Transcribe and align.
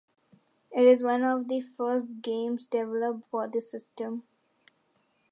It 0.71 0.87
is 0.87 1.03
one 1.03 1.21
of 1.23 1.47
the 1.47 1.61
first 1.61 2.23
games 2.23 2.65
developed 2.65 3.23
for 3.27 3.47
the 3.47 3.61
system. 3.61 4.23